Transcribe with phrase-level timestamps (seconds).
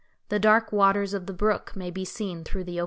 [0.29, 2.79] The dark waters of the brook may be seen through the opening.